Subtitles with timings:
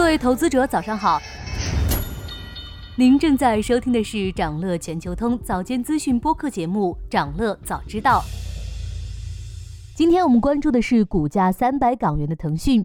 [0.00, 1.20] 各位投资者，早上好。
[2.96, 8.20] 您正在收听的是长乐全球通早间资讯播客节目《长乐早知道》。
[9.94, 12.82] 今天我们关注的是股价三百港元的腾讯。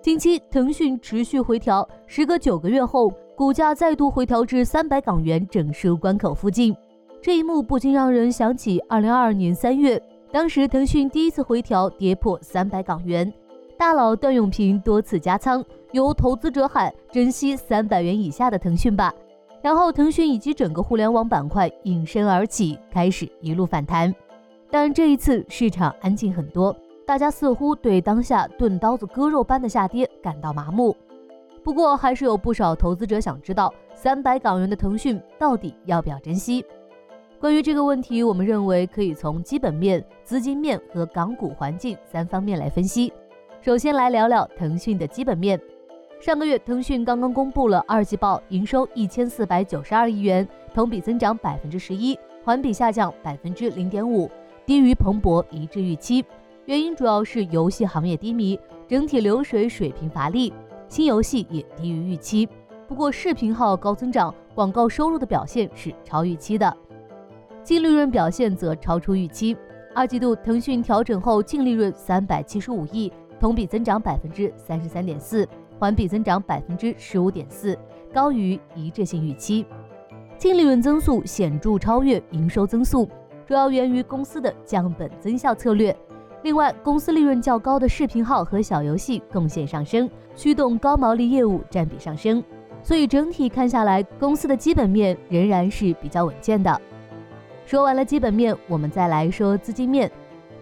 [0.00, 6.72] 近期腾讯持续回调，时隔九个月后，股价再度回调至三百港元整数关口附近。
[7.20, 10.00] 这一幕不禁让人想起二零二二年三月，
[10.30, 13.30] 当时腾讯第一次回调跌破三百港元，
[13.82, 19.12] 大佬段永平多次加仓，由投资者喊珍惜三百元以下的腾讯吧。
[19.60, 24.14] 然后腾讯以及整个互联网板块应声而起，开始一路反弹。
[24.70, 26.72] 但这一次市场安静很多，
[27.04, 30.96] 大家似乎对当下钝刀子割肉般的下跌感到麻木。
[31.64, 36.64] 不过还是有不少投资者想知道，三百港元的腾讯到底要不要珍惜？
[37.40, 43.12] 关于这个问题，我们认为可以从基本面、资金面和港股环境三方面来分析。
[43.64, 45.58] 首先来聊聊腾讯的基本面。
[46.20, 54.28] 上个月，腾讯刚刚公布了二季报，营收一千四百九十二亿元，同比增长百分之十一，环比下降百分之零点五，
[54.66, 56.24] 低于彭博一致预期。
[56.64, 60.52] 原因主要是游戏行业低迷，整体流水水平乏力，
[60.88, 62.48] 新游戏也低于预期。
[62.88, 66.76] 不过视频号高增长，广告收入的表现是超预期的，
[67.62, 69.56] 净利润表现则超出预期。
[69.94, 73.12] 二季度腾讯调整后净利润三百七十五亿，
[73.42, 75.46] 同比增长百分之三十三点四。
[75.76, 77.76] 环比增长百分之十五点四，
[78.14, 79.66] 高于一致性预期，
[80.38, 83.08] 净利润增速显著超越营收增速，
[83.44, 85.96] 主要源于公司的降本增效策略。
[86.44, 92.40] 另外，公司利润较高的视频号和小游戏贡献上升，驱动高毛利业务占比上升。
[92.80, 96.80] 所以整体看下来，公司的基本面仍然是比较稳健的。
[97.66, 100.08] 说完了基本面，我们再来说资金面。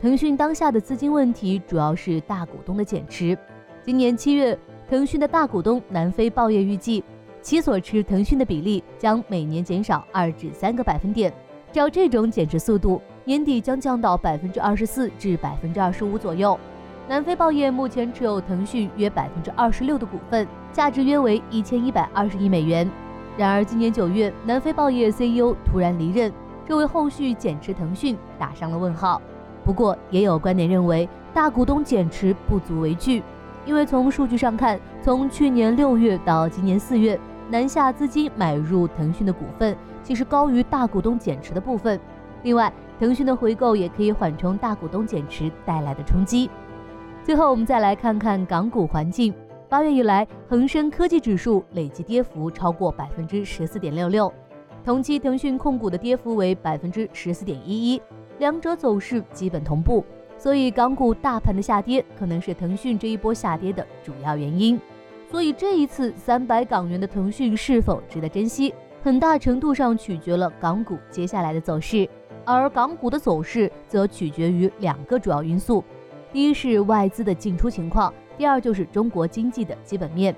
[0.00, 3.36] 腾讯当下的资金问题主要是大股东的减持。
[3.84, 4.58] 今年七月。
[4.88, 7.04] 腾讯的大股东南非报业预计，
[7.40, 11.32] 其所持腾讯的比例将每年减少二至三个百分点。
[11.70, 16.58] 照这种减持速度，年底将降到百分之二十四至百分之二十五左右。
[17.06, 22.90] 南非报业目前持有腾讯约百分之二十六的股份，价值约为一千一百二十亿美元。
[23.38, 26.32] 然而，今年九月，南非报业 CEO 突然离任，
[26.66, 29.22] 这为后续减持腾讯打上了问号。
[29.64, 33.22] 不过，也有观点认为，大股东减持不足为惧。
[33.66, 37.18] 因为从数据上看，从去年六月到今年四月，
[37.50, 42.00] 南下资金买入腾讯的股份，其实高于大股东减持的部分。
[42.42, 46.50] 另外，腾讯的回购也可以缓冲大股东减持带来的冲击。
[47.22, 49.32] 最后，我们再来看看港股环境。
[49.68, 54.32] 八月以来，恒生科技指数累计跌幅超过百分之十四点六六，
[54.84, 58.02] 同期腾讯控股的跌幅为百分之十四点一一，
[58.40, 60.04] 两者走势基本同步。
[60.36, 64.80] 所以港股大盘的下跌可能是腾讯这一波下跌的主要原因。
[65.30, 72.08] 所以这一次三百港元的腾讯是否值得珍惜，很大程度上取决了港股接下来的走势。
[72.44, 75.84] 而港股的走势则取决于两个主要因素：
[76.32, 80.34] 第一是外资的进出情况，第二就是中国经济的基本面。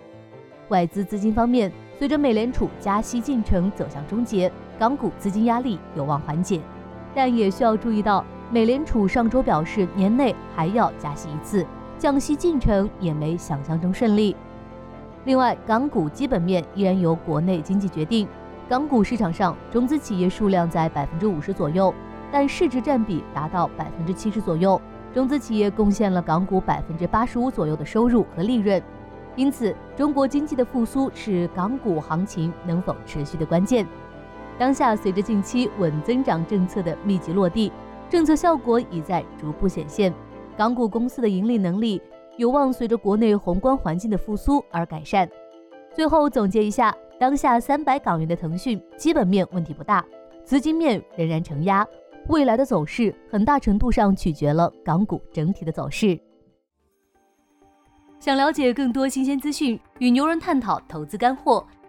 [0.69, 6.61] 外资资金方面，随着美联储加息进程走向终结，港股资金压力有望缓解，
[7.15, 8.25] 但也需要注意到。
[8.51, 11.67] 美联储上周表示，年内还要加息一次，
[11.99, 14.37] 降息进程也没想象中顺利。
[15.25, 18.29] 另外，港股基本面依然由国内经济决定。
[18.69, 21.95] 港股市场上，中资企业数量在百分之五十左右，
[22.31, 24.81] 但市值占比达到百分之七十左右。
[25.15, 28.83] 中资企业贡献了港股百分之八十五左右的收入和利润。
[29.35, 33.87] 因此，中国经济的复苏是港股行情能否持续的关键。
[34.59, 37.73] 当下，随着近期稳增长政策的密集落地。
[38.09, 40.13] 政策效果已在逐步显现，
[40.57, 42.01] 港股公司的盈利能力
[42.37, 45.29] 有望随着国内宏观环境的复苏而改善。
[45.95, 50.05] 最后总结一下，当下三百港元的腾讯基本面问题不大，
[50.45, 51.87] 资金面仍然承压，
[52.29, 56.21] 未来的走势很大程度上取决了港股整体的走势。
[58.21, 61.67] 想了解更多新鲜资讯，与牛人探讨投资干货，